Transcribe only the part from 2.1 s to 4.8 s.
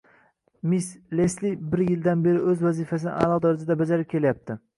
beri o`z vazifasini a`lo darajada bajarib kelyapti